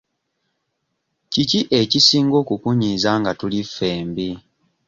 [1.31, 4.29] Kiki ekisinga okukunyiiza nga tuli ffembi?